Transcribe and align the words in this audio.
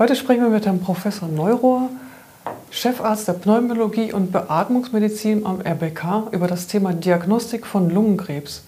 Heute 0.00 0.16
sprechen 0.16 0.44
wir 0.44 0.48
mit 0.48 0.64
Herrn 0.64 0.80
Professor 0.80 1.28
Neurohr, 1.28 1.90
Chefarzt 2.70 3.28
der 3.28 3.34
Pneumologie 3.34 4.14
und 4.14 4.32
Beatmungsmedizin 4.32 5.44
am 5.44 5.60
RBK, 5.60 6.28
über 6.30 6.46
das 6.46 6.68
Thema 6.68 6.94
Diagnostik 6.94 7.66
von 7.66 7.90
Lungenkrebs. 7.90 8.62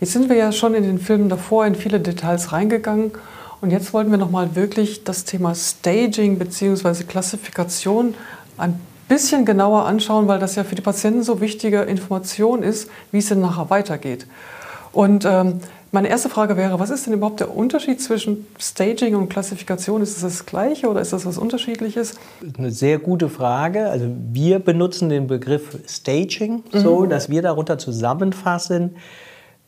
Jetzt 0.00 0.14
sind 0.14 0.30
wir 0.30 0.36
ja 0.36 0.52
schon 0.52 0.72
in 0.72 0.84
den 0.84 0.98
Filmen 0.98 1.28
davor 1.28 1.66
in 1.66 1.74
viele 1.74 2.00
Details 2.00 2.52
reingegangen 2.52 3.12
und 3.60 3.72
jetzt 3.72 3.92
wollten 3.92 4.10
wir 4.10 4.16
nochmal 4.16 4.56
wirklich 4.56 5.04
das 5.04 5.26
Thema 5.26 5.54
Staging 5.54 6.38
bzw. 6.38 7.04
Klassifikation 7.04 8.14
ein 8.56 8.80
bisschen 9.06 9.44
genauer 9.44 9.84
anschauen, 9.84 10.28
weil 10.28 10.38
das 10.38 10.54
ja 10.54 10.64
für 10.64 10.76
die 10.76 10.80
Patienten 10.80 11.22
so 11.22 11.42
wichtige 11.42 11.82
Information 11.82 12.62
ist, 12.62 12.88
wie 13.12 13.18
es 13.18 13.28
denn 13.28 13.42
nachher 13.42 13.68
weitergeht. 13.68 14.26
Und 14.92 15.26
ähm, 15.26 15.60
meine 15.92 16.08
erste 16.08 16.28
Frage 16.28 16.56
wäre, 16.56 16.78
was 16.78 16.90
ist 16.90 17.06
denn 17.06 17.14
überhaupt 17.14 17.40
der 17.40 17.54
Unterschied 17.54 18.00
zwischen 18.00 18.46
Staging 18.58 19.16
und 19.16 19.28
Klassifikation? 19.28 20.02
Ist 20.02 20.16
es 20.16 20.22
das, 20.22 20.32
das 20.38 20.46
gleiche 20.46 20.88
oder 20.88 21.00
ist 21.00 21.12
das 21.12 21.26
was 21.26 21.36
Unterschiedliches? 21.36 22.14
Eine 22.56 22.70
sehr 22.70 22.98
gute 22.98 23.28
Frage. 23.28 23.90
Also 23.90 24.06
wir 24.32 24.60
benutzen 24.60 25.08
den 25.08 25.26
Begriff 25.26 25.78
Staging 25.88 26.62
mhm. 26.72 26.78
so, 26.78 27.06
dass 27.06 27.28
wir 27.28 27.42
darunter 27.42 27.78
zusammenfassen, 27.78 28.96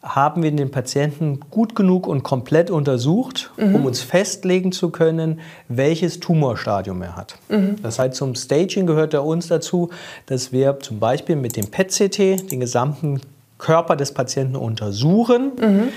haben 0.03 0.43
wir 0.43 0.51
den 0.51 0.71
Patienten 0.71 1.41
gut 1.51 1.77
genug 1.77 2.09
und 2.09 2.25
komplett 2.25 2.71
untersucht, 2.71 3.53
mhm. 3.57 3.77
um 3.77 3.87
uns 3.87 4.01
festlegen 4.01 4.73
zu 4.73 4.91
können, 4.91 5.41
welches 5.69 6.19
Tumorstadium 6.19 7.03
er 7.03 7.17
hat. 7.17 7.37
Mhm. 7.49 7.77
Das 7.83 7.99
heißt, 7.99 8.15
zum 8.17 8.35
Staging 8.35 8.87
gehört 8.87 9.15
er 9.15 9.25
uns 9.25 9.47
dazu, 9.47 9.91
dass 10.27 10.53
wir 10.53 10.81
zum 10.81 10.99
Beispiel 10.99 11.37
mit 11.37 11.57
dem 11.57 11.69
PET-CT 11.69 12.51
den 12.51 12.61
gesamten 12.61 13.21
Körper 13.63 13.95
des 13.95 14.13
Patienten 14.13 14.57
untersuchen. 14.57 15.53
Mhm. 15.59 15.89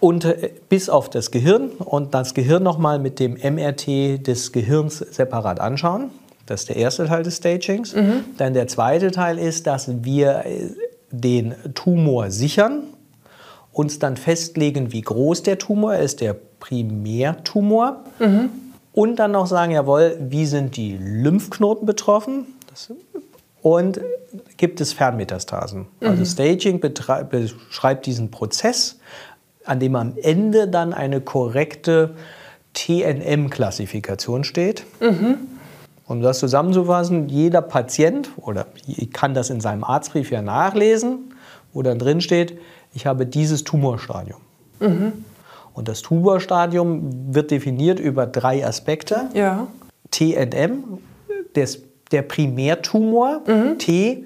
Und 0.00 0.24
äh, 0.24 0.50
bis 0.68 0.88
auf 0.88 1.08
das 1.08 1.30
Gehirn 1.30 1.70
und 1.78 2.12
das 2.12 2.34
Gehirn 2.34 2.64
nochmal 2.64 2.98
mit 2.98 3.20
dem 3.20 3.34
MRT 3.34 4.26
des 4.26 4.50
Gehirns 4.50 4.98
separat 4.98 5.60
anschauen. 5.60 6.10
Das 6.46 6.62
ist 6.62 6.70
der 6.70 6.76
erste 6.76 7.06
Teil 7.06 7.22
des 7.22 7.36
Stagings. 7.36 7.94
Mhm. 7.94 8.24
Dann 8.36 8.52
der 8.52 8.66
zweite 8.66 9.12
Teil 9.12 9.38
ist, 9.38 9.68
dass 9.68 10.04
wir 10.04 10.44
äh, 10.44 10.70
den 11.12 11.54
Tumor 11.74 12.32
sichern, 12.32 12.82
uns 13.70 14.00
dann 14.00 14.16
festlegen, 14.16 14.92
wie 14.92 15.02
groß 15.02 15.44
der 15.44 15.58
Tumor 15.58 15.94
ist, 15.94 16.20
der 16.20 16.34
Primärtumor. 16.58 18.02
Mhm. 18.18 18.50
Und 18.92 19.16
dann 19.16 19.30
noch 19.30 19.46
sagen, 19.46 19.70
jawohl, 19.70 20.16
wie 20.18 20.46
sind 20.46 20.76
die 20.76 20.98
Lymphknoten 21.00 21.86
betroffen? 21.86 22.46
Das 22.68 22.90
und 23.62 24.00
gibt 24.56 24.80
es 24.80 24.92
Fernmetastasen. 24.92 25.86
Also 26.00 26.20
mhm. 26.20 26.26
Staging 26.26 26.80
beschreibt 26.80 28.06
diesen 28.06 28.30
Prozess, 28.30 28.98
an 29.64 29.80
dem 29.80 29.94
am 29.96 30.14
Ende 30.20 30.68
dann 30.68 30.92
eine 30.92 31.20
korrekte 31.20 32.14
TNM-Klassifikation 32.74 34.44
steht. 34.44 34.84
Mhm. 35.00 35.38
Um 36.06 36.20
das 36.20 36.40
zusammenzufassen, 36.40 37.28
jeder 37.28 37.62
Patient 37.62 38.30
oder 38.36 38.66
kann 39.12 39.34
das 39.34 39.50
in 39.50 39.60
seinem 39.60 39.84
Arztbrief 39.84 40.30
ja 40.30 40.42
nachlesen, 40.42 41.34
wo 41.72 41.82
dann 41.82 41.98
drin 41.98 42.20
steht, 42.20 42.58
ich 42.92 43.06
habe 43.06 43.24
dieses 43.24 43.64
Tumorstadium. 43.64 44.40
Mhm. 44.80 45.24
Und 45.74 45.88
das 45.88 46.02
Tumorstadium 46.02 47.34
wird 47.34 47.50
definiert 47.50 47.98
über 47.98 48.26
drei 48.26 48.66
Aspekte. 48.66 49.28
Ja. 49.32 49.68
TNM, 50.10 50.98
das 51.54 51.78
der 52.12 52.22
Primärtumor. 52.22 53.42
Mhm. 53.46 53.78
T, 53.78 54.24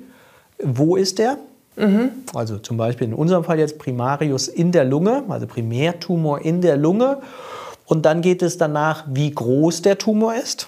wo 0.63 0.97
ist 0.97 1.19
der? 1.19 1.39
Mhm. 1.77 2.11
Also 2.35 2.59
zum 2.59 2.77
Beispiel 2.77 3.09
in 3.09 3.15
unserem 3.15 3.45
Fall 3.45 3.59
jetzt 3.59 3.79
Primarius 3.79 4.49
in 4.49 4.73
der 4.73 4.85
Lunge, 4.85 5.25
also 5.29 5.47
Primärtumor 5.47 6.41
in 6.41 6.61
der 6.61 6.77
Lunge. 6.77 7.19
Und 7.85 8.05
dann 8.05 8.21
geht 8.21 8.43
es 8.43 8.59
danach, 8.59 9.05
wie 9.09 9.31
groß 9.31 9.83
der 9.83 9.99
Tumor 9.99 10.35
ist 10.35 10.67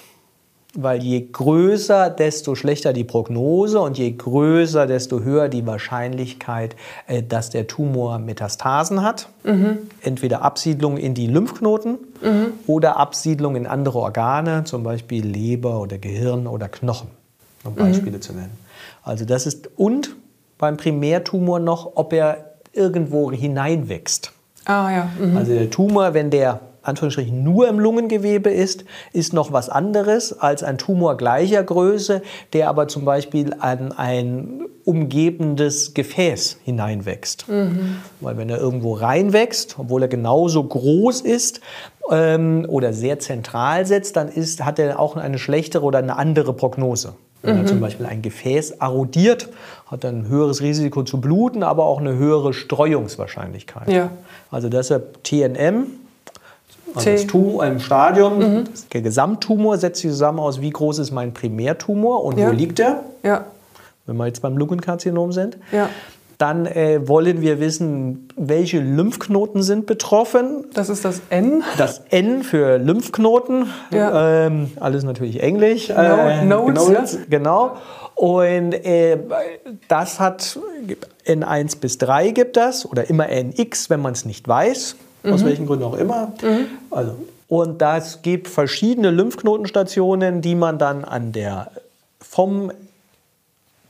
weil 0.74 1.02
je 1.02 1.28
größer, 1.32 2.10
desto 2.10 2.54
schlechter 2.54 2.92
die 2.92 3.04
Prognose 3.04 3.80
und 3.80 3.96
je 3.96 4.10
größer, 4.12 4.86
desto 4.86 5.20
höher 5.20 5.48
die 5.48 5.66
Wahrscheinlichkeit, 5.66 6.76
äh, 7.06 7.22
dass 7.22 7.50
der 7.50 7.66
Tumor 7.66 8.18
Metastasen 8.18 9.02
hat. 9.02 9.28
Mhm. 9.44 9.78
Entweder 10.02 10.42
Absiedlung 10.42 10.98
in 10.98 11.14
die 11.14 11.26
Lymphknoten 11.26 11.98
mhm. 12.22 12.52
oder 12.66 12.98
Absiedlung 12.98 13.56
in 13.56 13.66
andere 13.66 13.98
Organe, 13.98 14.64
zum 14.64 14.82
Beispiel 14.82 15.26
Leber 15.26 15.80
oder 15.80 15.98
Gehirn 15.98 16.46
oder 16.46 16.68
Knochen, 16.68 17.08
um 17.64 17.74
Beispiele 17.74 18.18
mhm. 18.18 18.22
zu 18.22 18.32
nennen. 18.34 18.58
Also 19.02 19.24
das 19.24 19.46
ist 19.46 19.70
und 19.76 20.16
beim 20.58 20.76
Primärtumor 20.76 21.60
noch, 21.60 21.92
ob 21.94 22.12
er 22.12 22.56
irgendwo 22.72 23.32
hineinwächst. 23.32 24.32
Ah 24.66 24.90
ja. 24.90 25.10
Mhm. 25.18 25.36
Also 25.36 25.54
der 25.54 25.70
Tumor, 25.70 26.12
wenn 26.12 26.30
der 26.30 26.60
Anführungsstrichen 26.88 27.44
nur 27.44 27.68
im 27.68 27.78
Lungengewebe 27.78 28.50
ist, 28.50 28.84
ist 29.12 29.32
noch 29.32 29.52
was 29.52 29.68
anderes 29.68 30.38
als 30.38 30.62
ein 30.62 30.78
Tumor 30.78 31.16
gleicher 31.16 31.62
Größe, 31.62 32.22
der 32.52 32.68
aber 32.68 32.88
zum 32.88 33.04
Beispiel 33.04 33.54
an 33.58 33.92
ein 33.92 34.62
umgebendes 34.84 35.94
Gefäß 35.94 36.58
hineinwächst. 36.64 37.48
Mhm. 37.48 37.96
Weil 38.20 38.36
wenn 38.38 38.48
er 38.48 38.58
irgendwo 38.58 38.94
reinwächst, 38.94 39.76
obwohl 39.78 40.02
er 40.02 40.08
genauso 40.08 40.64
groß 40.64 41.20
ist 41.20 41.60
ähm, 42.10 42.64
oder 42.68 42.92
sehr 42.92 43.18
zentral 43.18 43.86
sitzt, 43.86 44.16
dann 44.16 44.28
ist, 44.28 44.64
hat 44.64 44.78
er 44.78 44.98
auch 44.98 45.16
eine 45.16 45.38
schlechtere 45.38 45.84
oder 45.84 45.98
eine 45.98 46.16
andere 46.16 46.54
Prognose. 46.54 47.14
Wenn 47.42 47.56
mhm. 47.56 47.60
er 47.60 47.66
zum 47.66 47.80
Beispiel 47.80 48.06
ein 48.06 48.22
Gefäß 48.22 48.72
erodiert, 48.72 49.48
hat 49.86 50.04
er 50.04 50.10
ein 50.10 50.26
höheres 50.26 50.60
Risiko 50.60 51.02
zu 51.04 51.20
bluten, 51.20 51.62
aber 51.62 51.84
auch 51.84 52.00
eine 52.00 52.16
höhere 52.16 52.52
Streuungswahrscheinlichkeit. 52.52 53.88
Ja. 53.88 54.10
Also 54.50 54.68
deshalb 54.68 55.22
TNM, 55.22 55.86
also 56.94 57.10
das 57.10 57.26
Tumor 57.26 57.66
im 57.66 57.80
Stadium, 57.80 58.38
mhm. 58.38 58.64
der 58.92 59.02
Gesamttumor 59.02 59.78
setzt 59.78 60.00
sich 60.00 60.10
zusammen 60.10 60.38
aus, 60.38 60.60
wie 60.60 60.70
groß 60.70 60.98
ist 60.98 61.10
mein 61.10 61.32
Primärtumor 61.34 62.24
und 62.24 62.38
ja. 62.38 62.48
wo 62.48 62.52
liegt 62.52 62.80
er? 62.80 63.00
Ja. 63.22 63.44
Wenn 64.06 64.16
wir 64.16 64.26
jetzt 64.26 64.40
beim 64.40 64.56
Lungenkarzinom 64.56 65.32
sind. 65.32 65.58
Ja. 65.72 65.88
Dann 66.38 66.66
äh, 66.66 67.06
wollen 67.08 67.40
wir 67.40 67.58
wissen, 67.58 68.28
welche 68.36 68.78
Lymphknoten 68.78 69.64
sind 69.64 69.86
betroffen. 69.86 70.66
Das 70.72 70.88
ist 70.88 71.04
das 71.04 71.20
N. 71.30 71.64
Das 71.78 72.02
N 72.10 72.44
für 72.44 72.78
Lymphknoten. 72.78 73.66
Ja. 73.90 74.46
Ähm, 74.46 74.70
alles 74.78 75.02
natürlich 75.02 75.42
Englisch. 75.42 75.88
No, 75.88 75.94
äh, 75.96 76.44
Notes, 76.44 76.88
Notes 76.88 77.12
ja. 77.14 77.20
Genau. 77.28 77.76
Und 78.14 78.72
äh, 78.72 79.18
das 79.88 80.20
hat 80.20 80.58
N1 81.26 81.80
bis 81.80 81.98
3 81.98 82.30
gibt 82.30 82.56
das 82.56 82.86
oder 82.86 83.10
immer 83.10 83.28
NX, 83.28 83.90
wenn 83.90 84.00
man 84.00 84.12
es 84.12 84.24
nicht 84.24 84.46
weiß 84.46 84.96
mhm. 85.28 85.34
aus 85.34 85.44
welchen 85.44 85.66
Gründen 85.66 85.84
auch 85.84 85.96
immer. 85.96 86.32
Mhm. 86.42 86.66
Also, 86.90 87.16
und 87.48 87.80
das 87.80 88.22
gibt 88.22 88.48
verschiedene 88.48 89.10
Lymphknotenstationen, 89.10 90.42
die 90.42 90.54
man 90.54 90.78
dann 90.78 91.04
an 91.04 91.32
der 91.32 91.70
vom 92.20 92.70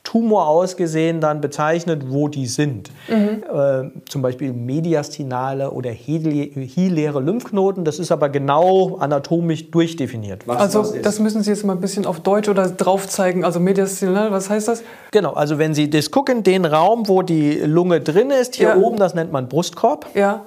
Tumor 0.09 0.47
ausgesehen 0.49 1.21
dann 1.21 1.43
bezeichnet, 1.43 2.04
wo 2.09 2.28
die 2.28 2.47
sind. 2.47 2.91
Mhm. 3.09 3.43
Äh, 3.43 3.91
zum 4.09 4.22
Beispiel 4.22 4.54
mediastinale 4.54 5.71
oder 5.71 5.91
hiläre 5.91 7.21
Lymphknoten. 7.21 7.84
Das 7.84 7.99
ist 7.99 8.10
aber 8.10 8.31
genau 8.31 8.97
anatomisch 8.97 9.70
durchdefiniert. 9.70 10.49
Was 10.49 10.56
also 10.56 10.81
das, 10.94 11.03
das 11.03 11.19
müssen 11.19 11.43
Sie 11.43 11.50
jetzt 11.50 11.62
mal 11.62 11.75
ein 11.75 11.82
bisschen 11.82 12.06
auf 12.06 12.20
Deutsch 12.20 12.49
oder 12.49 12.70
drauf 12.70 13.06
zeigen. 13.06 13.44
Also 13.44 13.60
mediastinal, 13.60 14.32
was 14.32 14.49
heißt 14.49 14.69
das? 14.69 14.82
Genau, 15.10 15.34
also 15.34 15.59
wenn 15.59 15.75
Sie 15.75 15.91
das 15.91 16.10
gucken, 16.10 16.43
den 16.43 16.65
Raum, 16.65 17.06
wo 17.06 17.20
die 17.20 17.59
Lunge 17.59 18.00
drin 18.00 18.31
ist, 18.31 18.56
hier 18.56 18.69
ja. 18.69 18.76
oben, 18.78 18.97
das 18.97 19.15
nennt 19.15 19.31
man 19.31 19.50
Brustkorb. 19.50 20.06
Ja. 20.15 20.41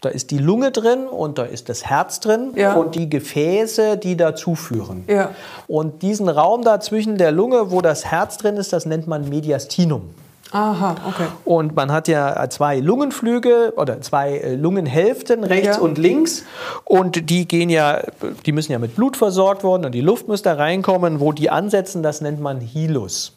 Da 0.00 0.10
ist 0.10 0.30
die 0.30 0.38
Lunge 0.38 0.70
drin 0.70 1.08
und 1.08 1.38
da 1.38 1.44
ist 1.44 1.68
das 1.68 1.84
Herz 1.84 2.20
drin 2.20 2.52
ja. 2.54 2.74
und 2.74 2.94
die 2.94 3.10
Gefäße, 3.10 3.96
die 3.96 4.16
dazu 4.16 4.54
führen. 4.54 5.04
Ja. 5.08 5.30
Und 5.66 6.02
diesen 6.02 6.28
Raum 6.28 6.62
da 6.62 6.78
zwischen 6.78 7.18
der 7.18 7.32
Lunge, 7.32 7.72
wo 7.72 7.80
das 7.80 8.04
Herz 8.04 8.36
drin 8.36 8.56
ist, 8.56 8.72
das 8.72 8.86
nennt 8.86 9.08
man 9.08 9.28
Mediastinum. 9.28 10.10
Aha, 10.52 10.94
okay. 11.06 11.26
Und 11.44 11.76
man 11.76 11.92
hat 11.92 12.08
ja 12.08 12.48
zwei 12.48 12.78
Lungenflüge 12.78 13.74
oder 13.76 14.00
zwei 14.00 14.38
äh, 14.38 14.54
Lungenhälften 14.54 15.44
rechts 15.44 15.76
ja. 15.76 15.82
und 15.82 15.98
links 15.98 16.44
und 16.84 17.28
die 17.28 17.46
gehen 17.46 17.68
ja, 17.68 18.02
die 18.46 18.52
müssen 18.52 18.72
ja 18.72 18.78
mit 18.78 18.96
Blut 18.96 19.16
versorgt 19.16 19.62
werden 19.62 19.84
und 19.84 19.92
die 19.92 20.00
Luft 20.00 20.26
muss 20.26 20.42
da 20.42 20.54
reinkommen. 20.54 21.20
Wo 21.20 21.32
die 21.32 21.50
ansetzen, 21.50 22.02
das 22.02 22.20
nennt 22.20 22.40
man 22.40 22.60
Hilus 22.60 23.34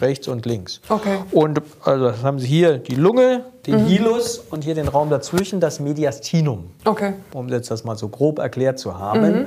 rechts 0.00 0.26
und 0.26 0.46
links. 0.46 0.80
Okay. 0.88 1.18
Und 1.30 1.62
also 1.84 2.06
das 2.06 2.22
haben 2.22 2.38
Sie 2.38 2.48
hier 2.48 2.78
die 2.78 2.96
Lunge, 2.96 3.44
den 3.66 3.82
mhm. 3.82 3.86
Hilus 3.86 4.38
und 4.38 4.64
hier 4.64 4.74
den 4.74 4.88
Raum 4.88 5.10
dazwischen, 5.10 5.60
das 5.60 5.80
Mediastinum. 5.80 6.70
Okay. 6.84 7.14
Um 7.32 7.48
jetzt 7.48 7.70
das 7.70 7.84
mal 7.84 7.96
so 7.96 8.08
grob 8.08 8.38
erklärt 8.38 8.78
zu 8.78 8.98
haben. 8.98 9.40
Mhm. 9.40 9.46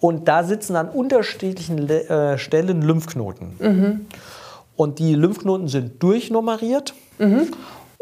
Und 0.00 0.28
da 0.28 0.44
sitzen 0.44 0.76
an 0.76 0.88
unterschiedlichen 0.88 1.88
äh, 1.88 2.38
Stellen 2.38 2.82
Lymphknoten. 2.82 3.56
Mhm. 3.58 4.06
Und 4.76 4.98
die 5.00 5.14
Lymphknoten 5.14 5.68
sind 5.68 6.02
durchnummeriert. 6.02 6.94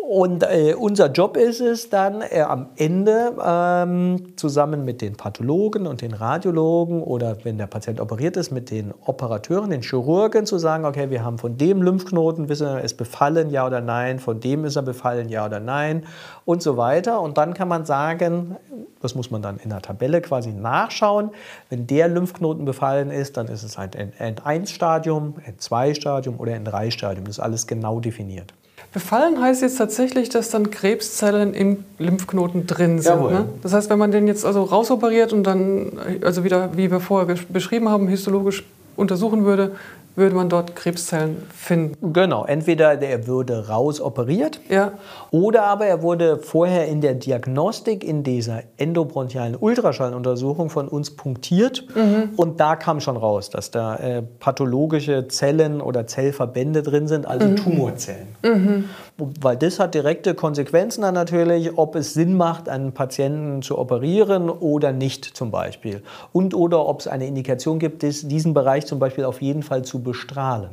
Und 0.08 0.44
äh, 0.44 0.76
unser 0.78 1.10
Job 1.10 1.36
ist 1.36 1.60
es 1.60 1.90
dann 1.90 2.22
äh, 2.22 2.40
am 2.40 2.68
Ende 2.76 3.32
ähm, 3.44 4.36
zusammen 4.36 4.84
mit 4.84 5.02
den 5.02 5.16
Pathologen 5.16 5.88
und 5.88 6.00
den 6.00 6.14
Radiologen 6.14 7.02
oder 7.02 7.38
wenn 7.42 7.58
der 7.58 7.66
Patient 7.66 8.00
operiert 8.00 8.36
ist, 8.36 8.52
mit 8.52 8.70
den 8.70 8.94
Operateuren, 9.04 9.70
den 9.70 9.82
Chirurgen 9.82 10.46
zu 10.46 10.58
sagen, 10.58 10.84
okay, 10.84 11.10
wir 11.10 11.24
haben 11.24 11.38
von 11.38 11.58
dem 11.58 11.82
Lymphknoten, 11.82 12.48
wissen 12.48 12.68
wir, 12.68 12.82
ist 12.82 12.94
befallen, 12.94 13.50
ja 13.50 13.66
oder 13.66 13.80
nein, 13.80 14.20
von 14.20 14.38
dem 14.38 14.64
ist 14.64 14.76
er 14.76 14.82
befallen, 14.82 15.28
ja 15.28 15.44
oder 15.44 15.58
nein 15.58 16.04
und 16.44 16.62
so 16.62 16.76
weiter. 16.76 17.20
Und 17.20 17.36
dann 17.36 17.52
kann 17.52 17.66
man 17.66 17.84
sagen, 17.84 18.54
das 19.02 19.16
muss 19.16 19.32
man 19.32 19.42
dann 19.42 19.56
in 19.56 19.70
der 19.70 19.82
Tabelle 19.82 20.20
quasi 20.20 20.52
nachschauen, 20.52 21.30
wenn 21.68 21.88
der 21.88 22.06
Lymphknoten 22.06 22.64
befallen 22.64 23.10
ist, 23.10 23.36
dann 23.36 23.48
ist 23.48 23.64
es 23.64 23.76
ein 23.76 23.90
N1-Stadium, 23.90 25.34
N2-Stadium 25.58 26.38
oder 26.38 26.52
N3-Stadium. 26.52 27.24
Das 27.24 27.38
ist 27.38 27.42
alles 27.42 27.66
genau 27.66 27.98
definiert. 27.98 28.54
Befallen 28.92 29.40
heißt 29.40 29.62
jetzt 29.62 29.76
tatsächlich, 29.76 30.28
dass 30.28 30.50
dann 30.50 30.70
Krebszellen 30.70 31.52
im 31.54 31.84
Lymphknoten 31.98 32.66
drin 32.66 33.00
sind. 33.00 33.30
Ne? 33.30 33.44
Das 33.62 33.72
heißt, 33.72 33.90
wenn 33.90 33.98
man 33.98 34.10
den 34.10 34.26
jetzt 34.26 34.44
also 34.44 34.62
rausoperiert 34.62 35.32
und 35.32 35.44
dann, 35.44 35.92
also 36.22 36.44
wieder, 36.44 36.76
wie 36.76 36.90
wir 36.90 37.00
vorher 37.00 37.36
beschrieben 37.48 37.88
haben, 37.88 38.08
histologisch 38.08 38.64
untersuchen 38.96 39.44
würde, 39.44 39.72
würde 40.16 40.34
man 40.34 40.48
dort 40.48 40.74
Krebszellen 40.74 41.36
finden. 41.54 42.12
Genau, 42.12 42.44
entweder 42.44 42.96
der 42.96 43.26
würde 43.26 43.68
rausoperiert 43.68 44.60
ja. 44.68 44.92
oder 45.30 45.64
aber 45.64 45.86
er 45.86 46.02
wurde 46.02 46.38
vorher 46.38 46.86
in 46.88 47.00
der 47.00 47.14
Diagnostik 47.14 48.02
in 48.02 48.22
dieser 48.22 48.62
endobronchialen 48.78 49.56
Ultraschalluntersuchung 49.56 50.70
von 50.70 50.88
uns 50.88 51.14
punktiert 51.14 51.84
mhm. 51.94 52.30
und 52.36 52.58
da 52.60 52.76
kam 52.76 53.00
schon 53.00 53.16
raus, 53.16 53.50
dass 53.50 53.70
da 53.70 53.96
äh, 53.96 54.22
pathologische 54.22 55.28
Zellen 55.28 55.80
oder 55.80 56.06
Zellverbände 56.06 56.82
drin 56.82 57.06
sind, 57.06 57.26
also 57.26 57.46
mhm. 57.46 57.56
Tumorzellen. 57.56 58.28
Mhm. 58.42 58.84
Weil 59.18 59.56
das 59.56 59.78
hat 59.78 59.94
direkte 59.94 60.34
Konsequenzen 60.34 61.00
dann 61.00 61.14
natürlich, 61.14 61.78
ob 61.78 61.94
es 61.96 62.12
Sinn 62.12 62.36
macht, 62.36 62.68
einen 62.68 62.92
Patienten 62.92 63.62
zu 63.62 63.78
operieren 63.78 64.50
oder 64.50 64.92
nicht 64.92 65.24
zum 65.24 65.50
Beispiel. 65.50 66.02
Und 66.32 66.52
oder 66.52 66.86
ob 66.86 67.00
es 67.00 67.08
eine 67.08 67.26
Indikation 67.26 67.78
gibt, 67.78 68.02
diesen 68.02 68.52
Bereich 68.52 68.84
zum 68.86 68.98
Beispiel 68.98 69.24
auf 69.24 69.40
jeden 69.40 69.62
Fall 69.62 69.82
zu 69.82 70.02
bestrahlen. 70.02 70.70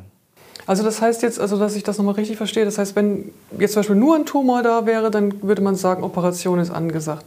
Also 0.66 0.84
das 0.84 1.02
heißt 1.02 1.24
jetzt, 1.24 1.40
also 1.40 1.58
dass 1.58 1.76
ich 1.76 1.84
das 1.84 1.98
nochmal 1.98 2.16
richtig 2.16 2.38
verstehe, 2.38 2.66
das 2.66 2.78
heißt, 2.78 2.96
wenn 2.96 3.32
jetzt 3.60 3.74
zum 3.74 3.82
Beispiel 3.82 3.96
nur 3.96 4.16
ein 4.16 4.26
Tumor 4.26 4.64
da 4.64 4.86
wäre, 4.86 5.12
dann 5.12 5.42
würde 5.42 5.62
man 5.62 5.76
sagen, 5.76 6.04
Operation 6.04 6.60
ist 6.60 6.70
angesagt. 6.70 7.26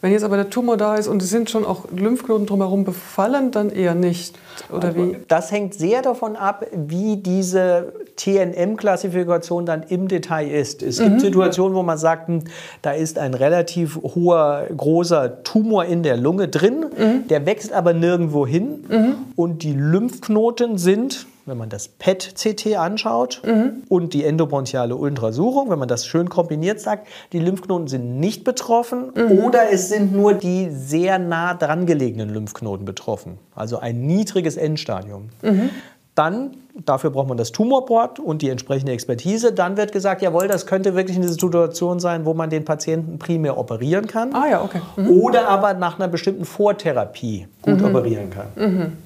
Wenn 0.00 0.12
jetzt 0.12 0.22
aber 0.22 0.36
der 0.36 0.48
Tumor 0.48 0.76
da 0.76 0.94
ist 0.94 1.08
und 1.08 1.22
es 1.22 1.30
sind 1.30 1.50
schon 1.50 1.64
auch 1.64 1.86
Lymphknoten 1.90 2.46
drumherum 2.46 2.84
befallen, 2.84 3.50
dann 3.50 3.70
eher 3.70 3.96
nicht. 3.96 4.38
Oder 4.70 4.94
wie? 4.94 5.16
Das 5.26 5.50
hängt 5.50 5.74
sehr 5.74 6.02
davon 6.02 6.36
ab, 6.36 6.64
wie 6.72 7.16
diese 7.16 7.92
TNM-Klassifikation 8.14 9.66
dann 9.66 9.82
im 9.82 10.06
Detail 10.06 10.48
ist. 10.48 10.82
Es 10.82 10.98
gibt 10.98 11.14
mhm. 11.14 11.20
Situationen, 11.20 11.74
wo 11.74 11.82
man 11.82 11.98
sagt, 11.98 12.28
hm, 12.28 12.44
da 12.80 12.92
ist 12.92 13.18
ein 13.18 13.34
relativ 13.34 13.96
hoher, 13.96 14.68
großer 14.76 15.42
Tumor 15.42 15.84
in 15.84 16.04
der 16.04 16.16
Lunge 16.16 16.46
drin, 16.46 16.86
mhm. 16.96 17.26
der 17.28 17.44
wächst 17.44 17.72
aber 17.72 17.92
nirgendwo 17.92 18.46
hin 18.46 18.84
mhm. 18.88 19.14
und 19.34 19.64
die 19.64 19.72
Lymphknoten 19.72 20.78
sind 20.78 21.26
wenn 21.48 21.58
man 21.58 21.68
das 21.68 21.88
PET-CT 21.88 22.76
anschaut 22.76 23.42
mhm. 23.44 23.82
und 23.88 24.14
die 24.14 24.24
endobronchiale 24.24 24.96
Ultrasuchung, 24.96 25.70
wenn 25.70 25.78
man 25.78 25.88
das 25.88 26.06
schön 26.06 26.28
kombiniert 26.28 26.80
sagt, 26.80 27.08
die 27.32 27.38
Lymphknoten 27.38 27.88
sind 27.88 28.20
nicht 28.20 28.44
betroffen 28.44 29.12
mhm. 29.14 29.44
oder 29.44 29.70
es 29.72 29.88
sind 29.88 30.12
nur 30.12 30.34
die 30.34 30.70
sehr 30.70 31.18
nah 31.18 31.54
dran 31.54 31.86
gelegenen 31.86 32.30
Lymphknoten 32.30 32.84
betroffen, 32.84 33.38
also 33.54 33.78
ein 33.78 34.06
niedriges 34.06 34.56
Endstadium. 34.56 35.30
Mhm. 35.42 35.70
Dann, 36.18 36.56
dafür 36.84 37.10
braucht 37.10 37.28
man 37.28 37.36
das 37.36 37.52
Tumorboard 37.52 38.18
und 38.18 38.42
die 38.42 38.48
entsprechende 38.48 38.90
Expertise. 38.90 39.52
Dann 39.52 39.76
wird 39.76 39.92
gesagt, 39.92 40.20
jawohl, 40.20 40.48
das 40.48 40.66
könnte 40.66 40.96
wirklich 40.96 41.16
eine 41.16 41.28
Situation 41.28 42.00
sein, 42.00 42.24
wo 42.24 42.34
man 42.34 42.50
den 42.50 42.64
Patienten 42.64 43.20
primär 43.20 43.56
operieren 43.56 44.08
kann. 44.08 44.34
Ah 44.34 44.48
ja, 44.50 44.64
okay. 44.64 44.80
Mhm. 44.96 45.10
Oder 45.10 45.48
aber 45.48 45.74
nach 45.74 45.96
einer 45.96 46.08
bestimmten 46.08 46.44
Vortherapie 46.44 47.46
gut 47.62 47.78
mhm. 47.78 47.84
operieren 47.84 48.30
kann. 48.30 48.96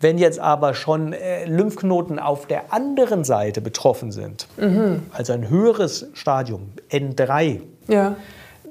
Wenn 0.00 0.16
jetzt 0.16 0.40
aber 0.40 0.72
schon 0.72 1.12
äh, 1.12 1.44
Lymphknoten 1.44 2.18
auf 2.18 2.46
der 2.46 2.72
anderen 2.72 3.22
Seite 3.22 3.60
betroffen 3.60 4.12
sind, 4.12 4.48
mhm. 4.56 5.02
also 5.12 5.34
ein 5.34 5.50
höheres 5.50 6.08
Stadium, 6.14 6.72
N3, 6.90 7.60
ja. 7.86 8.16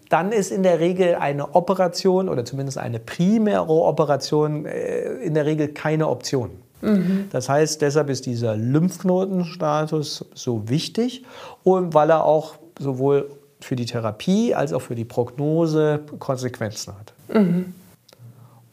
dann 0.10 0.32
ist 0.32 0.52
in 0.52 0.64
der 0.64 0.80
Regel 0.80 1.16
eine 1.16 1.54
Operation 1.54 2.30
oder 2.30 2.46
zumindest 2.46 2.80
eine 2.80 3.00
primäre 3.00 3.70
Operation 3.70 4.66
äh, 4.66 5.14
in 5.22 5.36
der 5.36 5.46
Regel 5.46 5.68
keine 5.68 6.08
Option. 6.08 6.50
Mhm. 6.82 7.28
Das 7.32 7.48
heißt, 7.48 7.82
deshalb 7.82 8.10
ist 8.10 8.26
dieser 8.26 8.56
Lymphknotenstatus 8.56 10.26
so 10.34 10.68
wichtig 10.68 11.26
und 11.64 11.94
weil 11.94 12.10
er 12.10 12.26
auch 12.26 12.56
sowohl 12.80 13.30
für 13.60 13.76
die 13.76 13.86
Therapie 13.86 14.56
als 14.56 14.74
auch 14.74 14.82
für 14.82 14.96
die 14.96 15.06
Prognose 15.06 16.00
Konsequenzen 16.18 16.94
hat. 16.98 17.14
Mhm. 17.36 17.74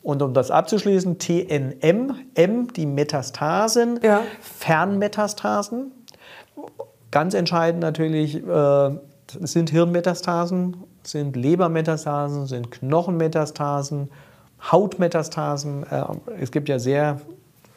Und 0.06 0.22
um 0.22 0.34
das 0.34 0.52
abzuschließen, 0.52 1.18
TNM, 1.18 2.14
M, 2.34 2.72
die 2.72 2.86
Metastasen, 2.86 3.98
ja. 4.04 4.22
Fernmetastasen. 4.40 5.90
Ganz 7.10 7.34
entscheidend 7.34 7.80
natürlich 7.80 8.36
äh, 8.36 8.90
sind 9.40 9.70
Hirnmetastasen, 9.70 10.76
sind 11.02 11.34
Lebermetastasen, 11.34 12.46
sind 12.46 12.70
Knochenmetastasen, 12.70 14.10
Hautmetastasen. 14.70 15.82
Äh, 15.90 16.04
es 16.40 16.52
gibt 16.52 16.68
ja 16.68 16.78
sehr, 16.78 17.20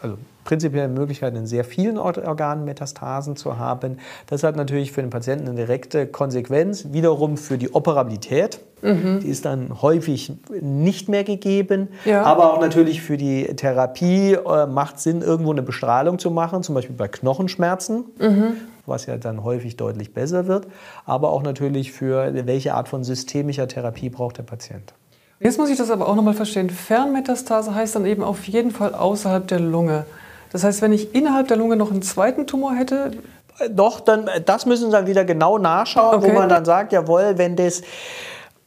also 0.02 0.18
prinzipiell 0.44 0.88
Möglichkeiten, 0.88 1.36
in 1.36 1.46
sehr 1.46 1.64
vielen 1.64 1.98
Organen 1.98 2.66
Metastasen 2.66 3.36
zu 3.36 3.58
haben. 3.58 3.98
Das 4.28 4.44
hat 4.44 4.56
natürlich 4.56 4.92
für 4.92 5.02
den 5.02 5.10
Patienten 5.10 5.48
eine 5.48 5.56
direkte 5.56 6.08
Konsequenz, 6.08 6.88
wiederum 6.92 7.38
für 7.38 7.58
die 7.58 7.70
Operabilität. 7.72 8.60
Mhm. 8.82 9.20
Die 9.22 9.28
ist 9.28 9.46
dann 9.46 9.82
häufig 9.82 10.32
nicht 10.62 11.10
mehr 11.10 11.24
gegeben. 11.24 11.90
Ja. 12.06 12.24
Aber 12.24 12.54
auch 12.54 12.62
natürlich 12.62 13.02
für 13.02 13.18
die 13.18 13.44
Therapie 13.56 14.34
äh, 14.34 14.66
macht 14.66 15.00
Sinn, 15.00 15.22
irgendwo 15.22 15.52
eine 15.52 15.62
Bestrahlung 15.62 16.18
zu 16.18 16.32
machen, 16.32 16.64
zum 16.64 16.76
Beispiel 16.76 16.96
bei 16.96 17.08
Knochenschmerzen. 17.08 18.06
Mhm 18.18 18.54
was 18.90 19.06
ja 19.06 19.18
dann 19.18 19.44
häufig 19.44 19.78
deutlich 19.78 20.14
besser 20.16 20.48
wird, 20.48 20.68
aber 21.06 21.30
auch 21.30 21.44
natürlich 21.44 21.92
für 21.92 22.34
welche 22.48 22.74
Art 22.74 22.90
von 22.90 23.04
systemischer 23.04 23.68
Therapie 23.68 24.10
braucht 24.10 24.40
der 24.40 24.44
Patient. 24.44 24.94
Jetzt 25.40 25.58
muss 25.58 25.70
ich 25.70 25.78
das 25.78 25.90
aber 25.90 26.08
auch 26.08 26.16
nochmal 26.16 26.34
verstehen. 26.34 26.70
Fernmetastase 26.70 27.74
heißt 27.74 27.96
dann 27.96 28.06
eben 28.06 28.24
auf 28.24 28.46
jeden 28.46 28.72
Fall 28.72 28.94
außerhalb 28.94 29.48
der 29.48 29.60
Lunge. 29.60 30.06
Das 30.52 30.64
heißt, 30.64 30.82
wenn 30.82 30.92
ich 30.92 31.16
innerhalb 31.16 31.48
der 31.48 31.58
Lunge 31.58 31.78
noch 31.78 31.92
einen 31.92 32.02
zweiten 32.02 32.46
Tumor 32.46 32.74
hätte? 32.74 33.12
Doch, 33.70 34.00
dann, 34.00 34.30
das 34.46 34.66
müssen 34.66 34.88
Sie 34.88 34.92
dann 34.92 35.08
wieder 35.08 35.26
genau 35.26 35.58
nachschauen, 35.58 36.18
okay. 36.18 36.30
wo 36.30 36.34
man 36.34 36.50
dann 36.50 36.66
sagt, 36.66 36.92
jawohl, 36.92 37.38
wenn 37.38 37.56
das 37.56 37.82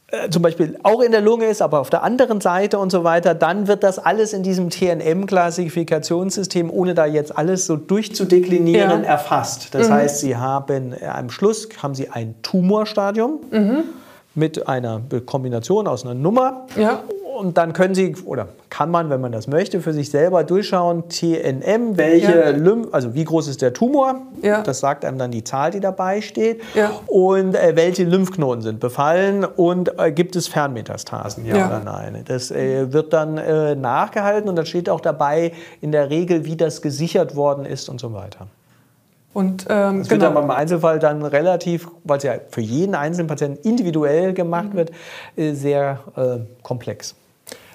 äh, 0.07 0.29
zum 0.29 0.41
Beispiel 0.41 0.79
auch 0.83 1.01
in 1.01 1.11
der 1.11 1.21
Lunge 1.21 1.45
ist, 1.45 1.61
aber 1.61 1.79
auf 1.79 1.89
der 1.89 2.03
anderen 2.03 2.41
Seite 2.41 2.79
und 2.79 2.91
so 2.91 3.03
weiter, 3.03 3.35
dann 3.35 3.67
wird 3.67 3.83
das 3.83 3.99
alles 3.99 4.33
in 4.33 4.41
diesem 4.41 4.69
TNM-Klassifikationssystem, 4.69 6.71
ohne 6.71 6.95
da 6.95 7.05
jetzt 7.05 7.35
alles 7.35 7.67
so 7.67 7.75
durchzudeklinieren, 7.75 9.03
ja. 9.03 9.09
erfasst. 9.09 9.75
Das 9.75 9.89
mhm. 9.89 9.93
heißt, 9.93 10.19
Sie 10.19 10.37
haben 10.37 10.93
äh, 10.93 11.05
am 11.05 11.29
Schluss 11.29 11.69
haben 11.81 11.93
Sie 11.93 12.09
ein 12.09 12.35
Tumorstadium. 12.41 13.41
Mhm 13.51 13.83
mit 14.35 14.67
einer 14.67 15.01
Kombination 15.25 15.87
aus 15.87 16.05
einer 16.05 16.15
Nummer 16.15 16.67
ja 16.75 17.03
und 17.33 17.57
dann 17.57 17.73
können 17.73 17.95
Sie 17.95 18.15
oder 18.25 18.47
kann 18.69 18.89
man, 18.89 19.09
wenn 19.09 19.21
man 19.21 19.31
das 19.31 19.47
möchte, 19.47 19.81
für 19.81 19.93
sich 19.93 20.09
selber 20.09 20.43
durchschauen, 20.43 21.09
TNM, 21.09 21.97
welche 21.97 22.39
ja. 22.39 22.49
Lymph, 22.49 22.87
also 22.91 23.13
wie 23.13 23.23
groß 23.23 23.47
ist 23.47 23.61
der 23.61 23.73
Tumor, 23.73 24.21
ja. 24.41 24.61
das 24.61 24.79
sagt 24.79 25.05
einem 25.05 25.17
dann 25.17 25.31
die 25.31 25.43
Zahl, 25.43 25.71
die 25.71 25.79
dabei 25.79 26.21
steht, 26.21 26.61
ja. 26.73 26.91
und 27.07 27.55
äh, 27.55 27.75
welche 27.75 28.03
Lymphknoten 28.03 28.61
sind 28.61 28.79
befallen 28.79 29.45
und 29.45 29.99
äh, 29.99 30.11
gibt 30.11 30.35
es 30.35 30.47
Fernmetastasen, 30.47 31.45
ja, 31.45 31.67
oder 31.67 31.81
nein. 31.83 32.23
Das 32.25 32.51
äh, 32.51 32.91
wird 32.91 33.13
dann 33.13 33.37
äh, 33.37 33.75
nachgehalten 33.75 34.49
und 34.49 34.55
dann 34.55 34.65
steht 34.65 34.89
auch 34.89 35.01
dabei 35.01 35.53
in 35.81 35.91
der 35.91 36.09
Regel, 36.09 36.45
wie 36.45 36.55
das 36.55 36.81
gesichert 36.81 37.35
worden 37.35 37.65
ist 37.65 37.89
und 37.89 37.99
so 37.99 38.13
weiter. 38.13 38.47
Und, 39.33 39.65
ähm, 39.69 39.99
das 39.99 40.09
wird 40.09 40.21
genau. 40.21 40.31
aber 40.31 40.43
im 40.43 40.51
Einzelfall 40.51 40.99
dann 40.99 41.23
relativ, 41.23 41.87
weil 42.03 42.17
es 42.17 42.23
ja 42.23 42.35
für 42.49 42.61
jeden 42.61 42.93
einzelnen 42.93 43.27
Patienten 43.27 43.67
individuell 43.67 44.33
gemacht 44.33 44.73
mhm. 44.73 44.77
wird, 44.77 44.91
äh, 45.35 45.53
sehr 45.53 45.99
äh, 46.15 46.39
komplex. 46.61 47.15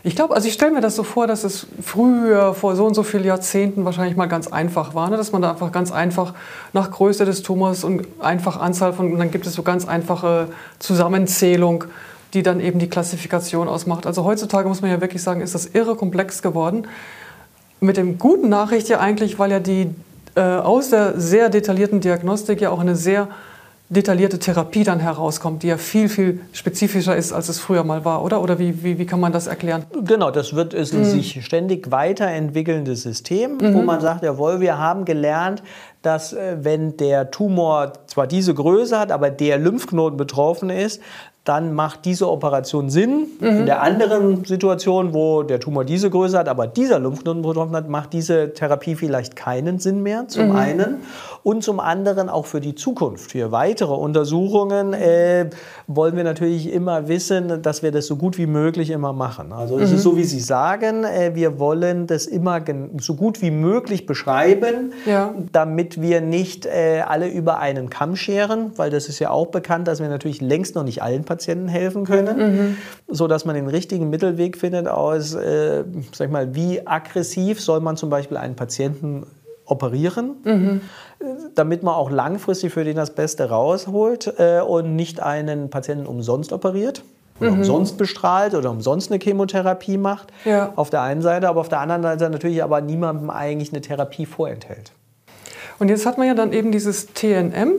Ich 0.05 0.15
glaube, 0.15 0.35
also 0.35 0.47
ich 0.47 0.55
stelle 0.55 0.73
mir 0.73 0.81
das 0.81 0.95
so 0.95 1.03
vor, 1.03 1.27
dass 1.27 1.43
es 1.43 1.67
früher, 1.83 2.55
vor 2.55 2.77
so 2.77 2.87
und 2.87 2.95
so 2.95 3.03
vielen 3.03 3.25
Jahrzehnten 3.25 3.85
wahrscheinlich 3.85 4.17
mal 4.17 4.27
ganz 4.27 4.47
einfach 4.47 4.95
war, 4.95 5.11
ne? 5.11 5.17
dass 5.17 5.33
man 5.33 5.43
da 5.43 5.51
einfach 5.51 5.73
ganz 5.73 5.91
einfach 5.91 6.35
nach 6.73 6.93
Größe 6.93 7.25
des 7.25 7.43
Tumors 7.43 7.83
und 7.83 8.07
einfach 8.21 8.61
Anzahl 8.61 8.93
von, 8.93 9.13
und 9.13 9.19
dann 9.19 9.33
gibt 9.33 9.47
es 9.47 9.55
so 9.55 9.63
ganz 9.63 9.89
einfache 9.89 10.49
Zusammenzählung, 10.79 11.85
die 12.33 12.45
dann 12.45 12.61
eben 12.61 12.79
die 12.79 12.89
Klassifikation 12.89 13.69
ausmacht. 13.69 14.07
Also 14.07 14.25
heutzutage 14.25 14.69
muss 14.69 14.83
man 14.83 14.91
ja 14.91 15.01
wirklich 15.01 15.23
sagen, 15.23 15.41
ist 15.41 15.55
das 15.55 15.67
irre 15.67 15.97
komplex 15.97 16.43
geworden. 16.43 16.87
Mit 17.81 17.97
dem 17.97 18.19
guten 18.19 18.49
Nachricht 18.49 18.89
ja 18.89 19.01
eigentlich, 19.01 19.39
weil 19.39 19.51
ja 19.51 19.61
die 19.61 19.91
äh, 20.39 20.61
aus 20.61 20.91
der 20.91 21.19
sehr 21.21 21.49
detaillierten 21.49 22.01
Diagnostik 22.01 22.61
ja 22.61 22.71
auch 22.71 22.79
eine 22.79 22.95
sehr 22.95 23.29
detaillierte 23.91 24.39
Therapie 24.39 24.85
dann 24.85 25.01
herauskommt, 25.01 25.63
die 25.63 25.69
ja 25.69 25.79
viel, 25.79 26.09
viel 26.09 26.41
spezifischer 26.53 27.17
ist, 27.17 27.33
als 27.33 27.49
es 27.49 27.59
früher 27.59 27.85
mal 27.85 28.05
war, 28.05 28.23
oder? 28.23 28.43
Oder 28.43 28.59
wie, 28.59 28.85
wie, 28.85 28.99
wie 28.99 29.07
kann 29.07 29.19
man 29.19 29.33
das 29.33 29.47
erklären? 29.47 29.85
Genau, 30.05 30.31
das 30.31 30.55
wird 30.55 30.75
ist 30.75 30.93
ein 30.93 31.01
mhm. 31.01 31.05
sich 31.07 31.45
ständig 31.45 31.91
weiterentwickelndes 31.91 33.03
System, 33.03 33.57
mhm. 33.57 33.75
wo 33.75 33.83
man 33.83 34.01
sagt, 34.01 34.23
jawohl, 34.23 34.61
wir 34.61 34.79
haben 34.79 35.07
gelernt, 35.07 35.63
dass 36.03 36.35
äh, 36.35 36.59
wenn 36.61 36.97
der 36.99 37.31
Tumor 37.31 37.95
zwar 38.07 38.27
diese 38.27 38.55
Größe 38.55 38.99
hat, 38.99 39.11
aber 39.11 39.31
der 39.31 39.59
Lymphknoten 39.59 40.19
betroffen 40.19 40.71
ist, 40.71 41.01
dann 41.49 41.73
macht 41.73 42.05
diese 42.05 42.29
Operation 42.31 42.91
Sinn. 42.91 43.27
Mhm. 43.41 43.47
In 43.47 43.67
der 43.67 43.81
anderen 43.81 44.45
Situation, 44.45 45.15
wo 45.15 45.43
der 45.43 45.61
Tumor 45.61 45.87
diese 45.87 46.11
Größe 46.11 46.39
hat, 46.39 46.47
aber 46.47 46.67
dieser 46.67 46.99
Lymphknoten 46.99 47.41
betroffen 47.41 47.75
hat, 47.75 47.89
macht 47.89 48.13
diese 48.13 48.53
Therapie 48.53 48.97
vielleicht 48.97 49.35
keinen 49.35 49.79
Sinn 49.79 50.03
mehr, 50.03 50.29
zum 50.29 50.51
mhm. 50.51 50.57
einen. 50.57 50.97
Und 51.43 51.65
zum 51.65 51.81
anderen 51.81 52.29
auch 52.29 52.45
für 52.45 52.61
die 52.61 52.75
Zukunft, 52.75 53.31
für 53.31 53.51
weitere 53.51 53.95
Untersuchungen 53.95 54.93
äh, 54.93 55.49
wollen 55.87 56.17
wir 56.17 56.25
natürlich 56.25 56.71
immer 56.71 57.09
wissen, 57.09 57.63
dass 57.63 57.83
wir 57.83 57.93
das 57.93 58.07
so 58.07 58.17
gut 58.17 58.37
wie 58.37 58.47
möglich 58.47 58.91
immer 58.91 59.15
machen. 59.15 59.55
Also 59.55 59.79
es 59.79 59.89
mhm. 59.89 59.97
ist 59.97 60.03
so, 60.03 60.17
wie 60.19 60.25
Sie 60.25 60.41
sagen, 60.41 61.05
äh, 61.05 61.31
wir 61.35 61.59
wollen 61.59 62.07
das 62.07 62.27
immer 62.27 62.61
so 63.01 63.15
gut 63.15 63.41
wie 63.41 63.51
möglich 63.51 64.05
beschreiben, 64.05 64.93
ja. 65.07 65.33
damit 65.53 66.03
wir 66.03 66.21
nicht 66.21 66.67
äh, 66.67 67.03
alle 67.07 67.29
über 67.29 67.59
einen 67.59 67.89
Kamm 67.89 68.17
scheren, 68.17 68.73
weil 68.77 68.91
das 68.91 69.09
ist 69.09 69.19
ja 69.19 69.31
auch 69.31 69.47
bekannt, 69.47 69.89
dass 69.89 70.01
wir 70.01 70.09
natürlich 70.09 70.43
längst 70.43 70.75
noch 70.75 70.85
nicht 70.85 71.03
allen 71.03 71.25
Patienten 71.25 71.38
helfen 71.47 72.05
können, 72.05 72.39
mhm. 72.39 72.77
so 73.09 73.29
dass 73.29 73.45
man 73.45 73.55
den 73.55 73.69
richtigen 73.69 74.11
Mittelweg 74.11 74.57
findet 74.57 74.89
aus, 74.89 75.35
äh, 75.35 75.85
sag 76.13 76.27
ich 76.27 76.33
mal, 76.33 76.55
wie 76.55 76.87
aggressiv 76.87 77.61
soll 77.61 77.81
man 77.81 77.97
zum 77.97 78.11
Beispiel 78.11 78.37
einen 78.37 78.57
Patienten 78.57 79.27
operieren, 79.65 80.37
mhm. 80.45 80.81
damit 81.55 81.83
man 81.83 81.95
auch 81.95 82.11
langfristig 82.11 82.73
für 82.73 82.85
den 82.85 82.97
das 82.97 83.15
Beste 83.15 83.49
rausholt 83.51 84.35
äh, 84.39 84.61
und 84.61 84.97
nicht 84.97 85.21
einen 85.21 85.71
Patienten 85.71 86.07
umsonst 86.07 86.53
operiert. 86.53 87.03
Oder 87.41 87.53
mhm. 87.53 87.59
umsonst 87.59 87.99
bestrahlt 87.99 88.55
oder 88.55 88.71
umsonst 88.71 89.13
eine 89.13 89.21
Chemotherapie 89.23 89.97
macht. 89.97 90.33
Ja. 90.45 90.73
Auf 90.75 90.91
der 90.91 91.03
einen 91.03 91.23
Seite, 91.23 91.49
aber 91.49 91.61
auf 91.61 91.69
der 91.69 91.79
anderen 91.79 92.03
Seite 92.03 92.29
natürlich 92.31 92.65
aber 92.65 92.81
niemandem 92.81 93.31
eigentlich 93.31 93.73
eine 93.73 93.81
Therapie 93.81 94.27
vorenthält. 94.27 94.91
Und 95.79 95.89
jetzt 95.89 96.05
hat 96.05 96.19
man 96.19 96.27
ja 96.27 96.35
dann 96.35 96.53
eben 96.53 96.73
dieses 96.73 97.13
TNM 97.15 97.75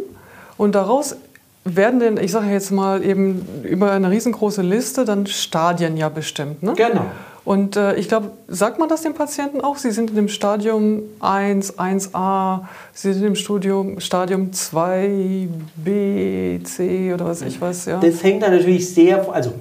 und 0.58 0.76
daraus 0.76 1.18
werden 1.66 2.00
denn, 2.00 2.18
ich 2.18 2.32
sage 2.32 2.48
jetzt 2.48 2.72
mal 2.72 3.04
eben 3.04 3.46
über 3.64 3.92
eine 3.92 4.10
riesengroße 4.10 4.62
Liste 4.62 5.06
dann 5.06 5.28
Stadien 5.28 5.98
ja 5.98 6.10
bestimmt. 6.10 6.64
Ne? 6.64 6.74
Genau. 6.76 7.06
Und 7.46 7.78
äh, 7.78 7.96
ich 7.96 8.08
glaube, 8.08 8.32
sagt 8.48 8.80
man 8.80 8.90
das 8.90 9.02
den 9.02 9.14
Patienten 9.14 9.62
auch? 9.62 9.78
Sie 9.78 9.92
sind 9.92 10.12
in 10.12 10.16
dem 10.16 10.28
Stadium 10.28 11.02
1, 11.20 11.80
1a, 11.80 12.62
Sie 12.94 13.14
sind 13.14 13.26
im 13.26 13.36
Studium, 13.36 14.00
Stadium 14.00 14.54
2, 14.54 15.48
B, 15.76 16.60
C 16.64 17.14
oder 17.14 17.26
was 17.26 17.42
ich 17.42 17.60
weiß. 17.60 17.86
Ja. 17.86 18.00
Das 18.00 18.24
hängt 18.24 18.44
dann 18.44 18.52
natürlich 18.52 18.94
sehr, 18.94 19.34
also 19.34 19.54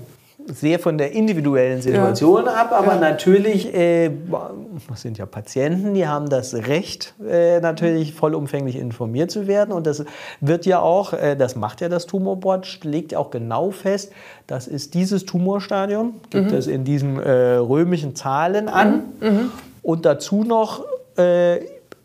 sehr 0.47 0.79
von 0.79 0.99
der 0.99 1.13
individuellen 1.13 1.81
Situation 1.81 2.45
ja. 2.45 2.53
ab, 2.53 2.73
aber 2.73 2.95
ja. 2.95 3.01
natürlich, 3.01 3.75
äh, 3.75 4.11
das 4.89 5.03
sind 5.03 5.19
ja 5.19 5.27
Patienten, 5.27 5.95
die 5.95 6.07
haben 6.07 6.29
das 6.29 6.55
Recht, 6.55 7.15
äh, 7.27 7.61
natürlich 7.61 8.15
vollumfänglich 8.15 8.77
informiert 8.77 9.31
zu 9.31 9.47
werden. 9.47 9.73
Und 9.73 9.87
das 9.87 10.05
wird 10.41 10.67
ja 10.67 10.81
auch, 10.81 11.13
äh, 11.13 11.37
das 11.37 11.57
macht 11.57 11.81
ja 11.81 11.89
das 11.89 12.07
Tumorboard, 12.07 12.85
legt 12.85 13.13
ja 13.13 13.19
auch 13.19 13.31
genau 13.31 13.71
fest, 13.71 14.13
das 14.47 14.67
ist 14.67 14.95
dieses 14.95 15.25
Tumorstadium, 15.27 16.15
gibt 16.31 16.51
mhm. 16.51 16.57
es 16.57 16.67
in 16.67 16.85
diesen 16.85 17.19
äh, 17.19 17.57
römischen 17.57 18.15
Zahlen 18.15 18.69
an. 18.69 19.03
Mhm. 19.21 19.29
Mhm. 19.29 19.53
Und 19.83 20.05
dazu 20.05 20.45
noch 20.45 20.85
äh, 21.17 21.61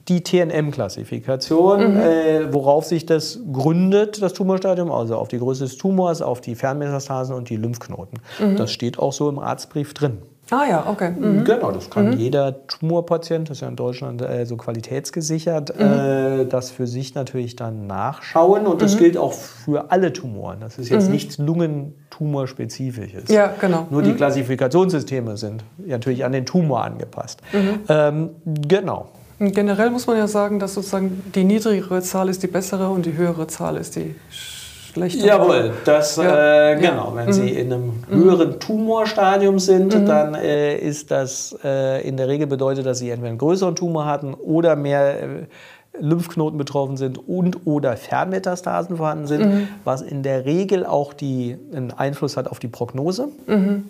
die 0.08 0.22
TNM-Klassifikation, 0.22 1.94
mhm. 1.94 2.00
äh, 2.00 2.54
worauf 2.54 2.86
sich 2.86 3.06
das 3.06 3.40
gründet, 3.52 4.22
das 4.22 4.34
Tumorstadium, 4.34 4.92
also 4.92 5.16
auf 5.16 5.30
die 5.30 5.40
Größe 5.40 5.64
des 5.64 5.78
Tumors, 5.78 6.22
auf 6.22 6.42
die 6.42 6.56
Fernmetastasen 6.56 7.36
und 7.36 7.50
die 7.50 7.56
Lymphknoten. 7.56 8.20
Mhm. 8.40 8.58
Das 8.58 8.72
steht 8.72 9.00
auch 9.00 9.14
so 9.14 9.30
im 9.30 9.40
Arztbrief 9.40 9.94
drin. 9.94 10.18
Ah 10.50 10.66
ja, 10.70 10.88
okay. 10.88 11.12
Mhm. 11.12 11.46
Genau, 11.46 11.72
das 11.72 11.90
kann 11.90 12.12
mhm. 12.12 12.18
jeder 12.18 12.68
Tumorpatient, 12.68 13.50
das 13.50 13.58
ist 13.58 13.62
ja 13.62 13.70
in 13.70 13.76
Deutschland 13.76 14.22
äh, 14.22 14.46
so 14.46 14.58
qualitätsgesichert, 14.58 15.80
mhm. 15.80 15.86
äh, 15.86 16.46
das 16.46 16.70
für 16.70 16.86
sich 16.86 17.16
natürlich 17.16 17.56
dann 17.56 17.88
nachschauen. 17.88 18.68
Und 18.68 18.82
das 18.82 18.96
mhm. 18.96 19.00
gilt 19.00 19.18
auch 19.18 19.34
für 19.34 19.92
alle 19.92 20.12
Tumoren. 20.12 20.60
Das 20.60 20.78
ist 20.78 20.90
jetzt 20.90 21.06
mhm. 21.06 21.14
nichts 21.14 21.38
Lungentumorspezifisches. 21.38 23.30
Ja, 23.30 23.54
genau. 23.60 23.88
Nur 23.90 24.02
die 24.04 24.12
mhm. 24.12 24.18
Klassifikationssysteme 24.18 25.38
sind 25.38 25.64
natürlich 25.78 26.26
an 26.26 26.34
den 26.34 26.46
Tumor 26.46 26.84
angepasst. 26.84 27.42
Ähm, 27.88 28.32
genau. 28.44 29.10
Generell 29.40 29.90
muss 29.90 30.08
man 30.08 30.18
ja 30.18 30.28
sagen, 30.28 30.60
dass 30.60 30.74
sozusagen 30.76 31.24
die 31.34 31.44
niedrigere 31.44 32.02
Zahl 32.02 32.30
ist 32.30 32.44
die 32.44 32.48
bessere 32.48 32.90
und 32.90 33.06
die 33.06 33.18
höhere 33.18 33.48
Zahl 33.48 33.78
ist 33.78 33.96
die 33.96 34.16
schlechtere. 34.94 35.28
Jawohl, 35.28 35.74
das 35.86 36.16
ja. 36.16 36.72
äh, 36.72 36.80
genau. 36.80 37.12
Wenn 37.16 37.28
mhm. 37.28 37.34
Sie 37.34 37.50
in 37.50 37.74
einem 37.74 37.94
höheren 38.10 38.60
Tumorstadium 38.60 39.60
sind, 39.60 39.96
mhm. 39.96 40.06
dann 40.06 40.36
äh, 40.36 40.78
ist 40.78 41.12
das 41.12 41.58
äh, 41.64 42.08
in 42.08 42.18
der 42.18 42.28
Regel 42.28 42.48
bedeutet, 42.48 42.86
dass 42.86 43.00
Sie 43.00 43.10
entweder 43.10 43.30
einen 43.30 43.38
größeren 43.38 43.76
Tumor 43.76 44.06
hatten 44.06 44.34
oder 44.34 44.76
mehr 44.76 45.22
äh, 45.22 45.28
Lymphknoten 46.00 46.58
betroffen 46.58 46.98
sind 46.98 47.28
und 47.28 47.68
oder 47.68 47.96
Fernmetastasen 47.98 48.98
vorhanden 48.98 49.28
sind, 49.28 49.46
mhm. 49.46 49.68
was 49.84 50.02
in 50.02 50.24
der 50.24 50.46
Regel 50.46 50.86
auch 50.86 51.14
die, 51.14 51.58
einen 51.72 51.92
Einfluss 51.92 52.36
hat 52.36 52.48
auf 52.48 52.60
die 52.60 52.68
Prognose. 52.68 53.28
Mhm. 53.46 53.90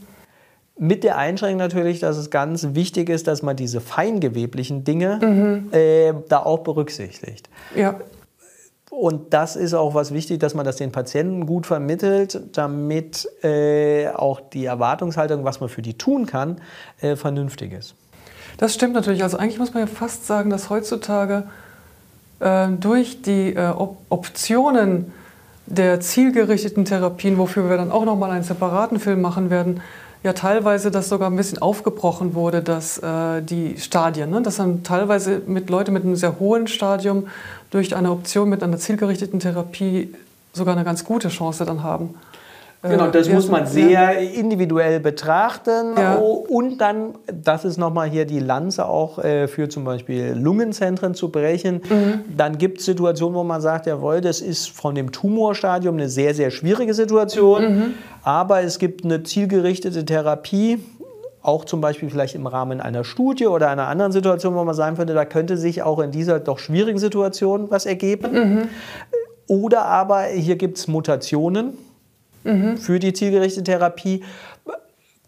Mit 0.78 1.04
der 1.04 1.18
Einschränkung 1.18 1.60
natürlich, 1.60 2.00
dass 2.00 2.18
es 2.18 2.30
ganz 2.30 2.70
wichtig 2.72 3.08
ist, 3.08 3.28
dass 3.28 3.44
man 3.44 3.56
diese 3.56 3.80
feingeweblichen 3.80 4.84
Dinge 4.84 5.20
mhm. 5.22 5.70
äh, 5.72 6.14
da 6.28 6.40
auch 6.40 6.60
berücksichtigt. 6.60 7.48
Ja. 7.76 7.96
Und 9.00 9.34
das 9.34 9.56
ist 9.56 9.74
auch 9.74 9.96
was 9.96 10.14
wichtig, 10.14 10.40
dass 10.40 10.54
man 10.54 10.66
das 10.66 10.76
den 10.76 10.92
Patienten 10.92 11.48
gut 11.48 11.66
vermittelt, 11.66 12.40
damit 12.54 13.28
äh, 13.44 14.08
auch 14.10 14.40
die 14.40 14.66
Erwartungshaltung, 14.66 15.44
was 15.44 15.60
man 15.60 15.70
für 15.70 15.82
die 15.82 15.96
tun 15.96 16.28
kann, 16.28 16.62
äh, 17.02 17.16
vernünftig 17.16 17.74
ist. 17.74 17.96
Das 18.58 18.74
stimmt 18.74 18.94
natürlich. 18.94 19.24
Also 19.24 19.38
eigentlich 19.38 19.58
muss 19.58 19.74
man 19.74 19.82
ja 19.82 19.88
fast 19.88 20.28
sagen, 20.28 20.52
dass 20.52 20.70
heutzutage 20.70 21.46
äh, 22.40 22.68
durch 22.80 23.24
die 23.24 23.56
äh, 23.56 23.70
Op 23.70 23.98
Optionen 24.10 25.12
der 25.66 26.00
zielgerichteten 26.00 26.86
Therapien, 26.86 27.38
wofür 27.38 27.70
wir 27.70 27.78
dann 27.78 27.92
auch 27.92 28.06
nochmal 28.06 28.32
einen 28.32 28.44
separaten 28.44 29.00
Film 29.00 29.22
machen 29.22 29.50
werden, 29.50 29.82
ja 30.24 30.34
teilweise 30.34 30.90
das 30.90 31.10
sogar 31.10 31.30
ein 31.30 31.36
bisschen 31.36 31.62
aufgebrochen 31.62 32.34
wurde, 32.34 32.62
dass 32.62 32.98
äh, 32.98 33.42
die 33.42 33.78
Stadien, 33.78 34.30
ne, 34.30 34.42
dass 34.42 34.56
dann 34.58 34.84
teilweise 34.84 35.42
mit 35.46 35.70
Leute 35.70 35.92
mit 35.92 36.04
einem 36.04 36.16
sehr 36.16 36.40
hohen 36.40 36.68
Stadium 36.68 37.28
durch 37.70 37.96
eine 37.96 38.12
Option 38.12 38.50
mit 38.50 38.64
einer 38.64 38.78
zielgerichteten 38.78 39.40
Therapie 39.40 40.14
sogar 40.54 40.76
eine 40.76 40.86
ganz 40.86 41.04
gute 41.04 41.30
Chance 41.30 41.66
dann 41.66 41.84
haben. 41.84 42.16
Genau, 42.84 43.08
das 43.08 43.30
muss 43.30 43.48
man 43.48 43.66
sehr 43.66 44.20
individuell 44.20 45.00
betrachten. 45.00 45.96
Ja. 45.98 46.20
Oh, 46.20 46.46
und 46.50 46.80
dann, 46.80 47.14
das 47.32 47.64
ist 47.64 47.78
nochmal 47.78 48.10
hier 48.10 48.26
die 48.26 48.40
Lanze 48.40 48.86
auch 48.86 49.20
äh, 49.20 49.48
für 49.48 49.70
zum 49.70 49.86
Beispiel 49.86 50.34
Lungenzentren 50.38 51.16
zu 51.16 51.30
brechen. 51.30 51.76
Mhm. 51.90 52.36
Dann 52.36 52.58
gibt 52.58 52.80
es 52.80 52.86
Situationen, 52.86 53.36
wo 53.36 53.44
man 53.46 53.62
sagt, 53.62 53.86
jawohl, 53.86 54.20
das 54.20 54.42
ist 54.42 54.70
von 54.70 54.96
dem 54.96 55.14
Tumorstadium 55.14 55.96
eine 55.96 56.10
sehr, 56.10 56.36
sehr 56.36 56.52
schwierige 56.52 56.94
Situation. 56.94 57.64
Mhm. 57.64 57.94
Aber 58.22 58.64
es 58.64 58.80
gibt 58.80 59.06
eine 59.06 59.24
zielgerichtete 59.24 60.04
Therapie, 60.04 60.80
auch 61.42 61.64
zum 61.64 61.80
Beispiel 61.80 62.10
vielleicht 62.10 62.36
im 62.36 62.48
Rahmen 62.48 62.82
einer 62.82 63.06
Studie 63.06 63.48
oder 63.48 63.70
einer 63.70 63.88
anderen 63.88 64.12
Situation, 64.12 64.56
wo 64.56 64.64
man 64.66 64.76
sagen 64.76 64.98
könnte, 64.98 65.14
da 65.14 65.24
könnte 65.24 65.56
sich 65.56 65.84
auch 65.84 66.00
in 66.00 66.12
dieser 66.12 66.42
doch 66.42 66.60
schwierigen 66.60 67.00
Situation 67.00 67.72
was 67.72 67.86
ergeben. 67.86 68.34
Mhm. 68.34 68.62
Oder 69.48 69.86
aber 69.86 70.24
hier 70.24 70.58
gibt 70.58 70.78
es 70.78 70.90
Mutationen 70.90 71.78
mhm. 72.44 72.78
für 72.78 73.00
die 73.00 73.14
zielgerichtete 73.14 73.64
Therapie. 73.64 74.24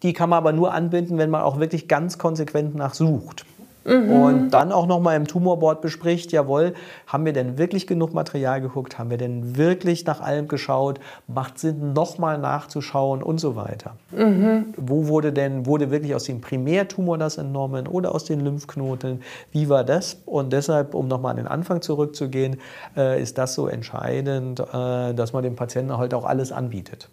Die 0.04 0.14
kann 0.14 0.30
man 0.30 0.38
aber 0.38 0.52
nur 0.52 0.74
anbinden, 0.74 1.18
wenn 1.18 1.30
man 1.30 1.42
auch 1.42 1.60
wirklich 1.60 1.88
ganz 1.88 2.18
konsequent 2.18 2.76
nachsucht. 2.76 3.46
Mhm. 3.86 4.10
Und 4.10 4.50
dann 4.50 4.72
auch 4.72 4.88
nochmal 4.88 5.16
im 5.16 5.28
Tumorboard 5.28 5.82
bespricht, 5.82 6.32
jawohl, 6.32 6.74
haben 7.06 7.26
wir 7.26 7.34
denn 7.34 7.58
wirklich 7.60 7.86
genug 7.86 8.14
Material 8.14 8.60
geguckt? 8.60 8.98
Haben 8.98 9.12
wir 9.12 9.18
denn 9.18 9.58
wirklich 9.58 10.06
nach 10.06 10.22
allem 10.22 10.48
geschaut? 10.48 11.00
Macht 11.28 11.60
Sinn, 11.60 11.94
nochmal 11.94 12.40
nachzuschauen 12.40 13.22
und 13.22 13.40
so 13.40 13.56
weiter. 13.56 13.96
Mhm. 14.12 14.74
Wo 14.76 15.08
wurde 15.08 15.32
denn, 15.32 15.68
wurde 15.68 15.92
wirklich 15.92 16.16
aus 16.16 16.24
dem 16.24 16.42
Primärtumor 16.42 17.20
das 17.20 17.38
entnommen 17.38 17.88
oder 17.88 18.16
aus 18.16 18.26
den 18.26 18.40
Lymphknoten? 18.40 19.22
Wie 19.52 19.70
war 19.70 19.84
das? 19.84 20.18
Und 20.26 20.52
deshalb, 20.52 20.96
um 20.96 21.08
nochmal 21.08 21.32
an 21.32 21.38
den 21.38 21.48
Anfang 21.48 21.82
zurückzugehen, 21.82 22.58
äh, 22.98 23.22
ist 23.22 23.38
das 23.38 23.54
so 23.54 23.68
entscheidend, 23.68 24.62
äh, 24.62 25.14
dass 25.14 25.32
man 25.34 25.44
dem 25.44 25.56
Patienten 25.56 25.96
halt 25.96 26.16
auch 26.16 26.26
alles 26.26 26.52
anbietet. 26.52 27.08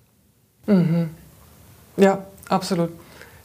Mhm. 0.66 1.10
Ja, 1.98 2.24
absolut. 2.48 2.90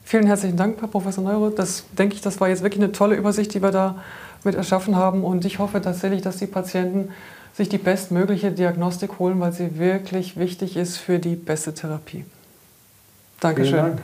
Vielen 0.08 0.26
herzlichen 0.26 0.56
Dank, 0.56 0.80
Herr 0.80 0.88
Professor 0.88 1.22
Neuro. 1.22 1.50
Das 1.50 1.84
denke 1.98 2.16
ich, 2.16 2.22
das 2.22 2.40
war 2.40 2.48
jetzt 2.48 2.64
wirklich 2.64 2.82
eine 2.82 2.94
tolle 2.94 3.18
Übersicht, 3.18 3.54
die 3.54 3.62
wir 3.62 3.72
da 3.72 4.02
mit 4.46 4.56
erschaffen 4.56 4.96
haben. 4.96 5.26
Und 5.26 5.44
ich 5.44 5.60
hoffe 5.60 5.82
tatsächlich, 5.82 6.22
dass 6.22 6.38
die 6.38 6.48
Patienten 6.48 7.10
sich 7.54 7.68
die 7.68 7.78
bestmögliche 7.78 8.54
Diagnostik 8.54 9.20
holen, 9.20 9.42
weil 9.42 9.52
sie 9.52 9.78
wirklich 9.78 10.38
wichtig 10.38 10.78
ist 10.78 10.96
für 10.96 11.20
die 11.20 11.36
beste 11.36 11.74
Therapie. 11.74 12.24
Dankeschön. 13.42 13.74
Vielen 13.74 13.86
Dank. 13.98 14.02